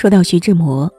[0.00, 0.90] 说到徐志摩，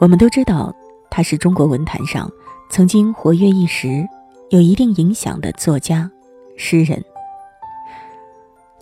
[0.00, 0.74] 我们都知道
[1.08, 2.28] 他是中国文坛上
[2.68, 4.04] 曾经活跃一时、
[4.50, 6.10] 有一定影响的作家、
[6.56, 7.00] 诗人。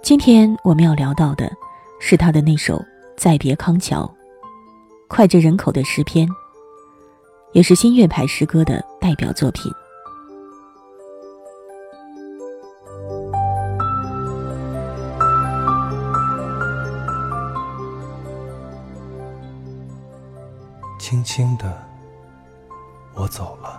[0.01, 1.53] 今天我们要聊到的
[2.01, 2.79] 是他的那首
[3.19, 4.11] 《再别康桥》，
[5.15, 6.27] 脍炙人口的诗篇，
[7.53, 9.71] 也是新月派诗歌的代表作品。
[21.05, 21.87] 轻轻的，
[23.13, 23.79] 我走了，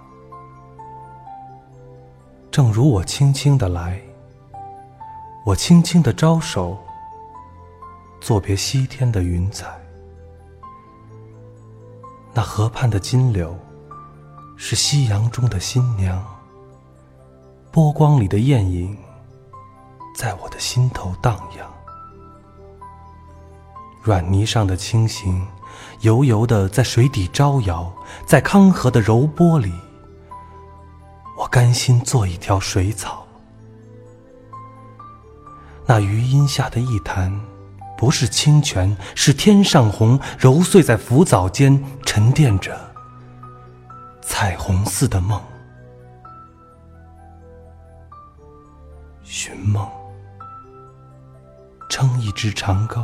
[2.51, 3.99] 正如我轻轻的来，
[5.43, 6.77] 我轻轻的招手，
[8.21, 9.75] 作别西天的云彩。
[12.31, 13.57] 那河畔的金柳，
[14.55, 16.23] 是夕阳中的新娘，
[17.71, 18.95] 波光里的艳影，
[20.15, 21.67] 在我的心头荡漾。
[24.03, 25.43] 软泥上的青荇。
[26.01, 27.93] 悠悠的在水底招摇，
[28.25, 29.73] 在康河的柔波里，
[31.37, 33.25] 我甘心做一条水草。
[35.85, 37.39] 那余荫下的一潭，
[37.97, 42.75] 不是清泉，是天上虹，揉碎在浮藻间，沉淀着
[44.21, 45.41] 彩虹似的梦。
[49.23, 49.87] 寻梦，
[51.89, 53.03] 撑一支长篙。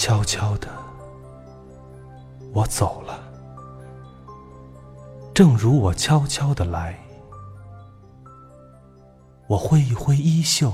[0.00, 0.66] 悄悄的，
[2.54, 3.22] 我走了，
[5.34, 6.98] 正如我悄悄的来。
[9.46, 10.72] 我挥一挥衣袖，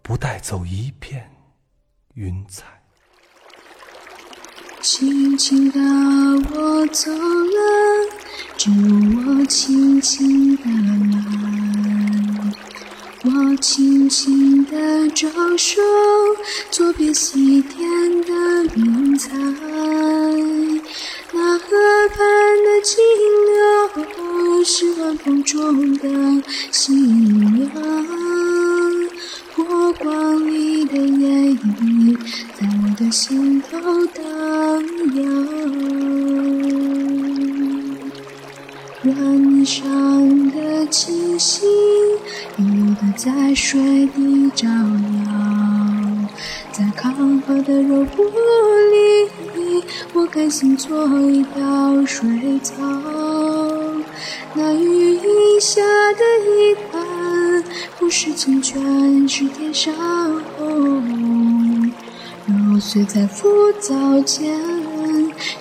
[0.00, 1.30] 不带走一片
[2.14, 2.64] 云彩。
[4.80, 5.78] 轻轻的
[6.54, 7.60] 我走了，
[8.56, 10.64] 正如我轻轻的
[11.14, 11.19] 来。
[13.42, 15.80] 我轻轻地招手，
[16.70, 18.34] 作别西天的
[18.76, 19.30] 云彩。
[21.32, 21.66] 那河
[22.10, 22.18] 畔
[22.64, 22.98] 的金
[23.96, 27.70] 柳，是晚风中的新娘。
[29.54, 32.18] 波光里的艳影，
[32.58, 34.22] 在我的心头荡
[35.14, 35.24] 漾。
[39.02, 39.14] 软
[39.50, 41.89] 泥上的清溪。
[43.16, 44.74] 在水底招摇，
[46.72, 52.74] 在康河的柔波里，我甘心做一条水草。
[54.54, 57.64] 那余荫下的一潭，
[57.98, 59.94] 不是清泉，是天上
[60.58, 61.92] 虹，
[62.46, 63.48] 揉碎在浮
[63.80, 64.60] 藻间，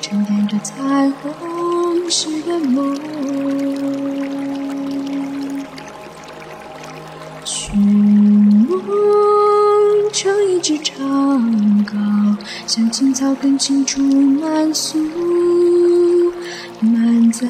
[0.02, 2.98] 沉淀着彩虹似的梦。
[13.42, 14.98] 更清楚满诉，
[16.82, 17.48] 满载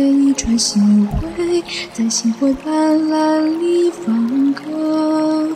[0.00, 1.62] 一船星辉，
[1.92, 5.54] 在星辉斑斓里放歌。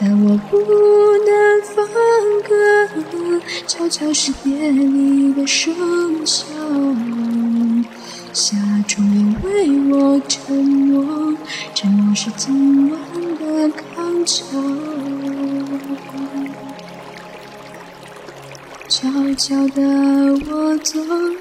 [0.00, 1.86] 但我不能放
[2.48, 2.50] 歌，
[3.68, 5.70] 悄悄是别离的笙
[6.24, 6.44] 箫。
[8.32, 8.56] 夏
[8.88, 11.36] 虫也为我沉默，
[11.74, 13.00] 沉默是今晚
[13.38, 14.44] 的康桥。
[19.00, 21.40] 悄悄的我走了，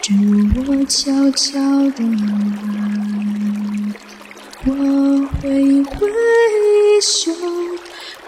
[0.00, 1.58] 正如我悄悄
[1.90, 2.24] 的来。
[4.64, 4.70] 我
[5.42, 7.32] 挥挥衣袖，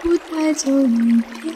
[0.01, 1.55] 不带走一片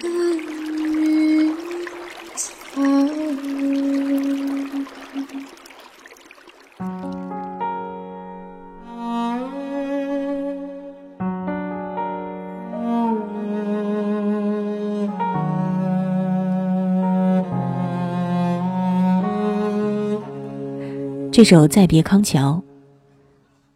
[21.41, 22.51] 这首《再别康桥》，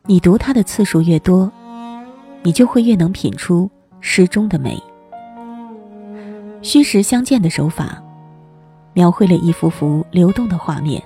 [0.06, 1.51] 你读它的次数越多，
[2.44, 3.67] 你就会越能品出
[4.01, 4.79] 诗中的美。
[6.62, 8.03] 虚实相间的手法，
[8.94, 11.01] 描绘了一幅幅流动的画面，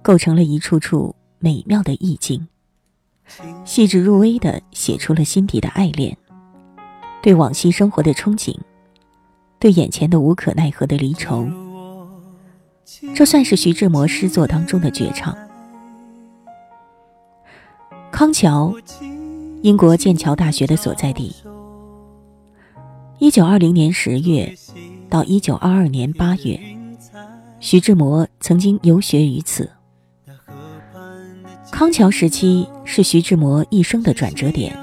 [0.00, 2.48] 构成了一处处美妙的意境，
[3.66, 6.16] 细致入微的写出了心底的爱恋，
[7.22, 8.56] 对往昔生活的憧憬，
[9.58, 11.46] 对眼前的无可奈何的离愁。
[13.14, 15.36] 这算是徐志摩诗作当中的绝唱。
[18.10, 18.74] 康桥，
[19.62, 21.34] 英国剑桥大学的所在地。
[23.18, 24.52] 一九二零年十月
[25.08, 26.60] 到一九二二年八月，
[27.60, 29.70] 徐志摩曾经游学于此。
[31.70, 34.76] 康桥时期是徐志摩一生的转折点，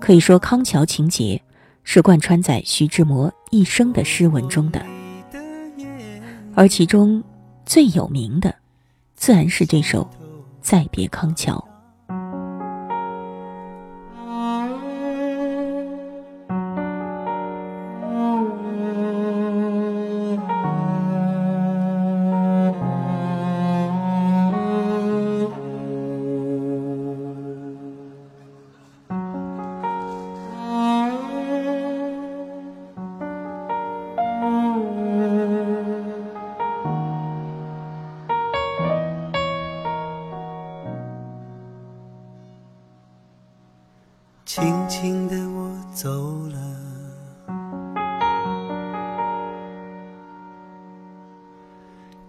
[0.00, 1.40] 可以说康桥情节
[1.82, 4.80] 是贯穿在徐志摩一生的诗文中的。
[6.54, 7.22] 而其中
[7.66, 8.54] 最有名的，
[9.16, 10.02] 自然是这首
[10.60, 11.56] 《再别康桥》。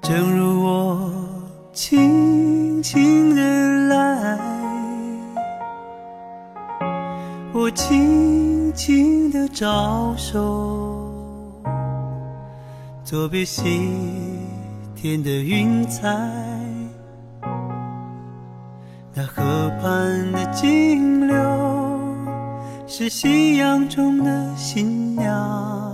[0.08, 1.12] 正如我
[1.74, 3.42] 轻轻的
[3.88, 4.38] 来，
[7.52, 11.12] 我轻轻的招手，
[13.04, 13.90] 作别西
[14.96, 16.08] 天的云彩，
[19.12, 19.42] 那河
[19.82, 21.36] 畔的金柳。
[22.86, 25.85] 是夕阳中的新娘，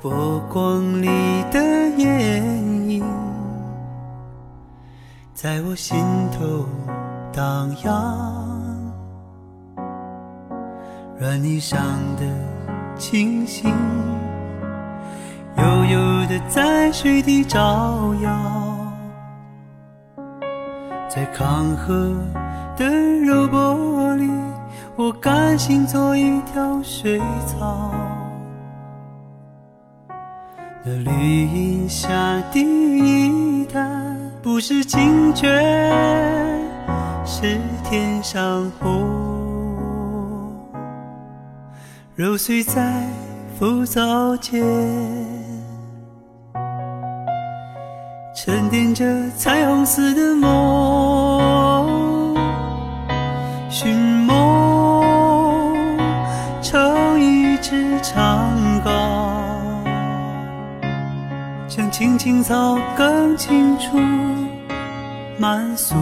[0.00, 1.08] 波光里
[1.50, 1.58] 的
[1.96, 2.40] 艳
[2.88, 3.04] 影，
[5.34, 5.98] 在我心
[6.30, 6.64] 头
[7.32, 8.54] 荡漾。
[11.18, 11.80] 软泥上
[12.16, 12.22] 的
[12.96, 13.74] 星星，
[15.56, 18.30] 悠悠的在水底招摇，
[21.08, 22.14] 在康河。
[22.76, 22.88] 的
[23.26, 24.30] 柔波里，
[24.94, 27.90] 我甘心做一条水草。
[30.84, 32.08] 那绿荫下
[32.52, 35.50] 的一潭，不是清泉，
[37.26, 39.06] 是天上虹。
[42.14, 43.06] 揉碎在
[43.58, 44.64] 浮藻间，
[48.34, 49.04] 沉淀着
[49.36, 51.67] 彩虹似的梦。
[61.98, 63.98] 青青草更青处
[65.36, 65.96] 满诉，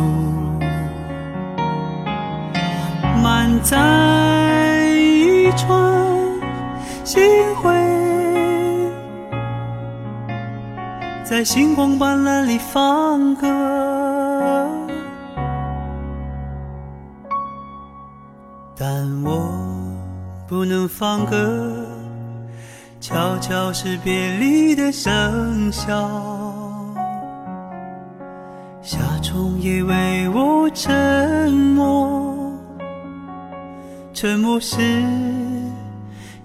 [3.23, 6.31] 满载一船
[7.03, 7.23] 星
[7.55, 7.73] 辉，
[11.25, 13.49] 在星光斑斓里放歌。
[18.77, 19.51] 但我
[20.47, 21.66] 不能放歌，
[23.09, 26.11] 悄悄是别离的笙箫。
[28.83, 32.53] 夏虫也为我沉默，
[34.13, 34.77] 沉默是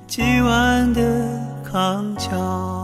[0.06, 1.02] 今晚的
[1.64, 2.81] 康桥。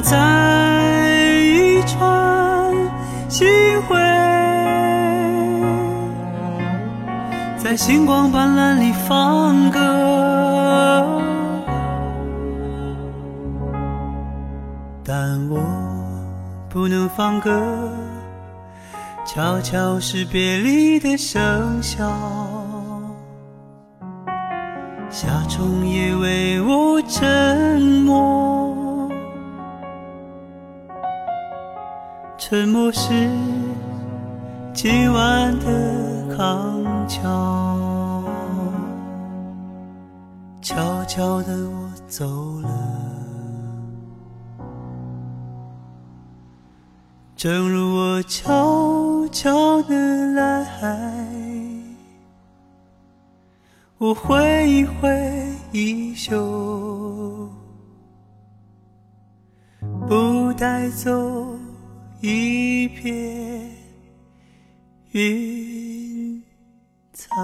[0.00, 0.16] 满载
[1.42, 2.74] 一船
[3.28, 3.46] 星
[3.82, 3.98] 辉，
[7.58, 9.78] 在星光斑斓里放歌。
[15.04, 15.60] 但我
[16.70, 17.50] 不能放歌，
[19.26, 21.38] 悄悄是别离的笙
[21.82, 22.10] 箫。
[25.10, 27.69] 夏虫也为我沉
[32.50, 33.30] 沉默是
[34.74, 38.24] 今晚的康桥。
[40.60, 42.26] 悄悄的我走
[42.58, 42.68] 了。
[47.36, 49.94] 正如我悄悄的
[50.32, 51.14] 来，
[53.96, 57.48] 我挥一挥衣袖，
[60.08, 61.49] 不带走
[62.22, 63.70] 一片
[65.12, 66.42] 云
[67.14, 67.34] 彩。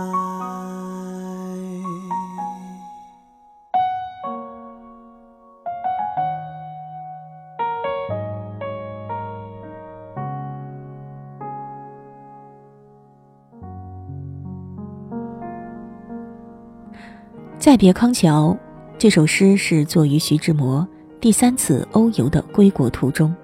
[17.58, 18.54] 再别康桥，
[18.98, 20.86] 这首诗是作于徐志摩
[21.18, 23.34] 第三次欧游的归国途中，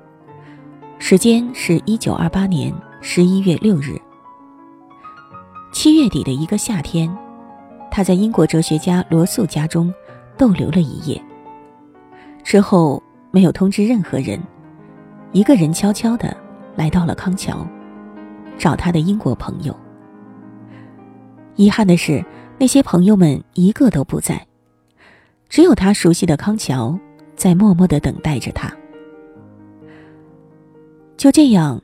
[1.05, 4.01] 时间是一九二八年十一月六日。
[5.73, 7.13] 七月底的一个夏天，
[7.91, 9.93] 他在英国哲学家罗素家中
[10.39, 11.21] 逗留了一夜，
[12.45, 14.41] 之后没有通知任何人，
[15.33, 16.35] 一个人悄悄的
[16.77, 17.67] 来到了康桥，
[18.57, 19.77] 找他的英国朋友。
[21.57, 22.25] 遗憾的是。
[22.59, 24.41] 那些朋友们一个都不在，
[25.49, 26.97] 只有他熟悉的康桥
[27.35, 28.73] 在默默的等待着他。
[31.23, 31.81] 就这样，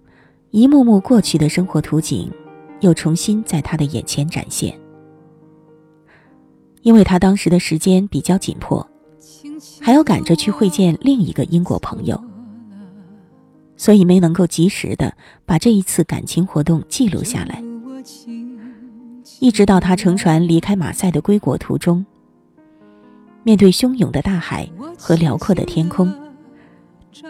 [0.50, 2.28] 一幕幕过去的生活图景
[2.80, 4.76] 又重新在他的眼前展现。
[6.83, 8.85] 因为他当时的时间比较紧迫，
[9.80, 12.21] 还要赶着去会见另一个英国朋友，
[13.76, 15.16] 所以没能够及时的
[15.47, 17.62] 把这一次感情活动记录下来。
[19.38, 22.04] 一直到他乘船离开马赛的归国途中，
[23.45, 24.68] 面对汹涌的大海
[24.99, 26.12] 和辽阔的天空，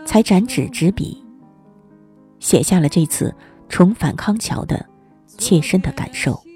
[0.07, 1.23] 才展纸执笔，
[2.41, 3.35] 写下了这次
[3.69, 4.85] 重返康桥的
[5.37, 6.48] 切身的感受。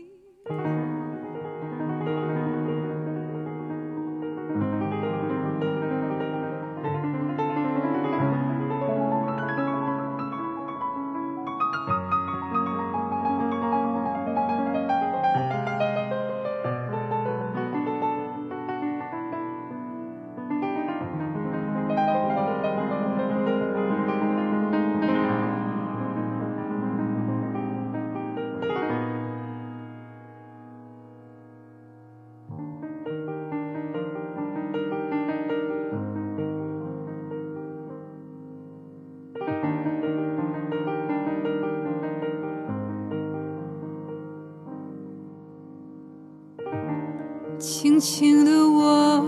[48.03, 49.25] 轻的我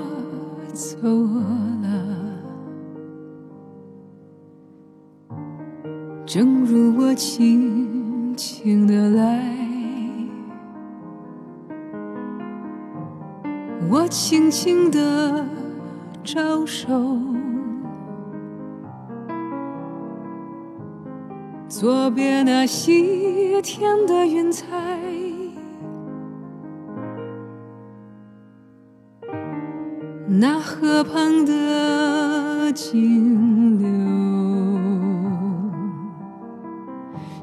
[0.73, 1.89] 走了，
[6.27, 9.57] 正如我轻轻的来，
[13.89, 15.47] 我轻轻的
[16.25, 17.17] 招手，
[21.69, 24.67] 左边那西天的云彩。
[30.27, 33.89] 那河畔的金柳，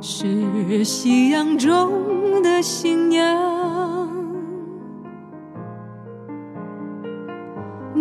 [0.01, 3.51] 是夕阳中的新娘。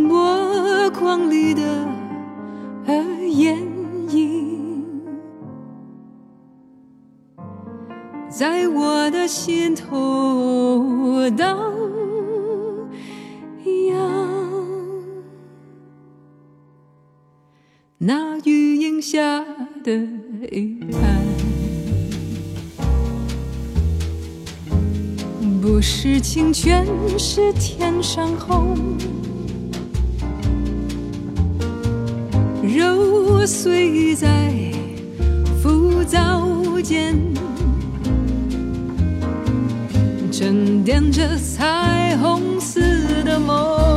[0.08, 1.62] 波光里的
[3.28, 3.58] 艳
[4.08, 4.82] 影，
[8.28, 9.98] 在我的心头
[19.00, 19.42] 下
[19.82, 19.92] 的
[20.50, 21.24] 遗憾，
[25.62, 26.86] 不是清泉，
[27.18, 28.76] 是天上虹，
[32.62, 34.52] 揉碎在
[35.62, 36.46] 浮躁
[36.82, 37.16] 间，
[40.30, 43.89] 沉淀着彩虹似的梦。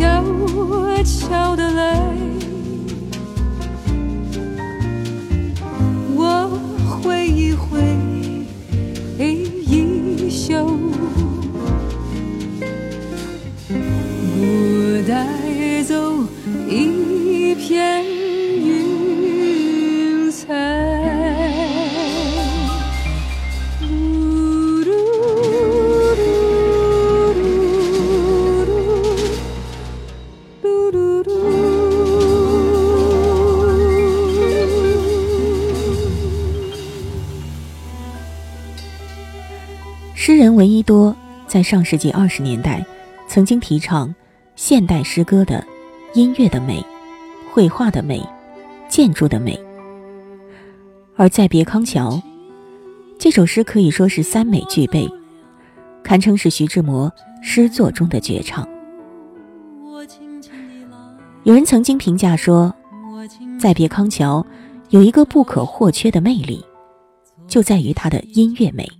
[0.00, 2.29] 悄悄地来，
[40.40, 41.14] 人闻一多
[41.46, 42.82] 在上世纪二十年代
[43.28, 44.14] 曾经提倡
[44.56, 45.62] 现代诗歌的
[46.14, 46.82] 音乐的美、
[47.52, 48.26] 绘画的美、
[48.88, 49.60] 建筑的美，
[51.14, 52.18] 而在别康桥
[53.18, 55.06] 这首诗可以说是三美俱备，
[56.02, 58.66] 堪称是徐志摩诗作中的绝唱。
[61.42, 62.74] 有人曾经评价说，
[63.60, 64.46] 在别康桥
[64.88, 66.64] 有一个不可或缺的魅力，
[67.46, 68.90] 就在于它的音乐美。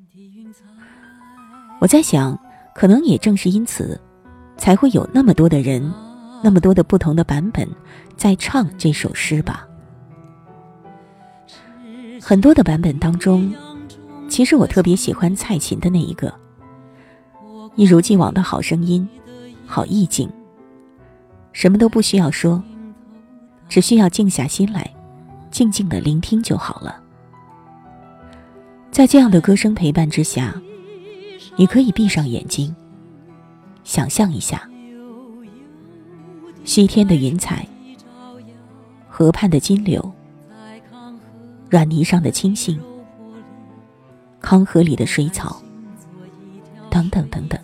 [1.80, 2.38] 我在想，
[2.74, 3.98] 可能也正是因此，
[4.58, 5.90] 才会有那么多的人，
[6.44, 7.66] 那么多的不同的版本
[8.18, 9.66] 在唱这首诗吧。
[12.20, 13.50] 很多的版本当中，
[14.28, 16.30] 其实我特别喜欢蔡琴的那一个，
[17.76, 19.08] 一如既往的好声音，
[19.64, 20.30] 好意境，
[21.54, 22.62] 什么都不需要说，
[23.70, 24.86] 只需要静下心来，
[25.50, 27.00] 静静的聆听就好了。
[28.90, 30.54] 在这样的歌声陪伴之下。
[31.56, 32.74] 你可以闭上眼睛，
[33.84, 34.68] 想象一下，
[36.64, 37.66] 西天的云彩，
[39.08, 40.10] 河畔的金柳，
[41.68, 42.78] 软泥上的青荇，
[44.40, 45.60] 康河里的水草，
[46.88, 47.60] 等等等等，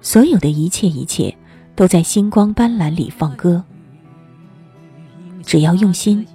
[0.00, 1.36] 所有的一切一切，
[1.74, 3.62] 都在星光斑斓里放歌。
[5.42, 6.26] 只要用心，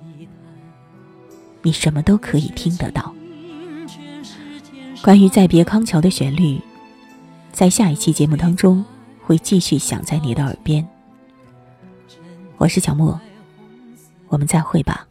[1.63, 3.13] 你什么都可以听得到。
[5.01, 6.61] 关于再别康桥的旋律，
[7.51, 8.85] 在下一期节目当中
[9.19, 10.87] 会继续响在你的耳边。
[12.57, 13.19] 我是小莫，
[14.27, 15.07] 我们再会吧。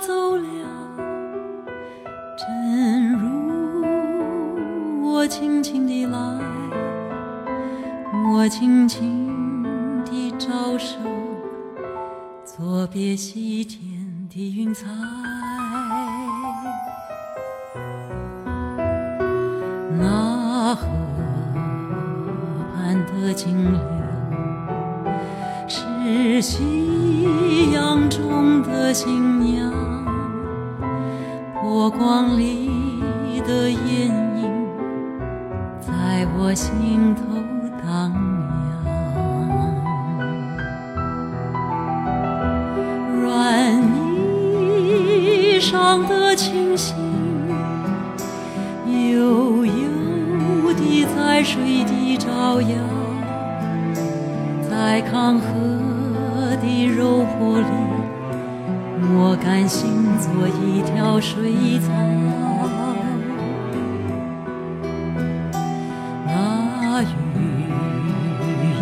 [0.00, 0.42] 走了，
[2.38, 3.84] 正如
[5.12, 6.18] 我轻轻地来，
[8.32, 9.62] 我轻轻
[10.06, 10.96] 地招手，
[12.46, 14.86] 作别西天的云彩。
[19.98, 20.86] 那河
[22.74, 23.54] 畔的金
[46.08, 46.94] 的清醒，
[48.86, 52.68] 悠悠地在水底招摇，
[54.68, 55.46] 在康河
[56.62, 57.66] 的柔波里。
[59.12, 61.88] 我甘心做一条水草，
[66.26, 67.04] 那雨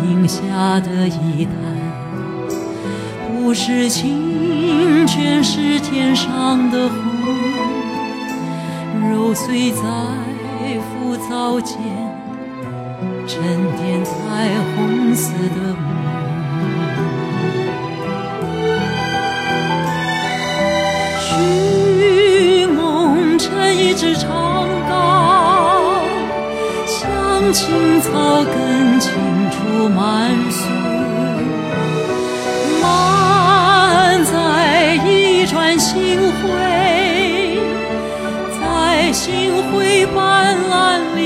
[0.03, 1.53] 荫下的一潭，
[3.27, 6.89] 不是清泉，是天上的，
[9.29, 9.81] 揉碎在
[10.81, 11.77] 浮藻间，
[13.27, 13.39] 沉
[13.77, 14.11] 淀彩
[14.75, 15.85] 虹似的梦。
[21.19, 26.01] 寻梦，撑一支长篙，
[26.87, 29.11] 像青草根青
[29.51, 30.65] 处满树，
[32.81, 36.49] 满载一船星辉，
[39.29, 41.18] 星辉斑斓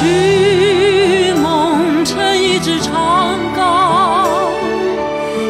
[0.00, 4.28] 寻梦成一只长篙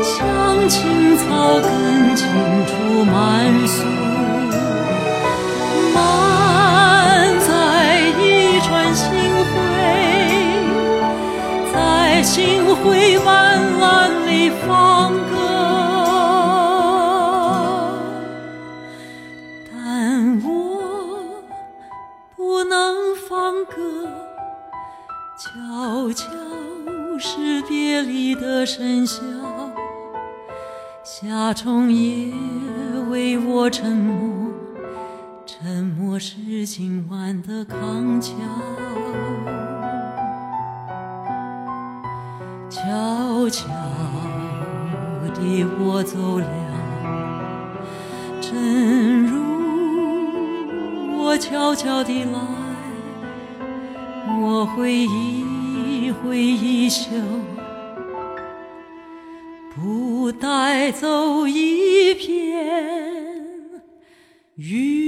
[0.03, 2.27] 向青草更青
[2.67, 3.85] 处漫溯
[5.95, 9.07] 满载一船星
[9.45, 9.55] 辉
[11.75, 15.13] 在星辉斑斓里放
[31.49, 32.31] 夏虫也
[33.09, 34.53] 为我沉默，
[35.47, 38.35] 沉默是今晚的康桥。
[42.69, 43.65] 悄悄
[45.35, 46.47] 地我走了，
[48.43, 49.39] 正如
[51.19, 52.39] 我悄悄地来，
[54.39, 57.09] 我会一挥衣袖。
[60.41, 62.65] 带走一片
[64.57, 65.08] 云